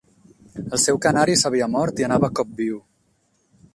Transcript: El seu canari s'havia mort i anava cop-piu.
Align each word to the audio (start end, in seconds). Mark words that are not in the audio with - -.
El 0.61 0.79
seu 0.83 0.97
canari 1.07 1.37
s'havia 1.41 1.67
mort 1.75 2.03
i 2.03 2.07
anava 2.09 2.31
cop-piu. 2.41 2.81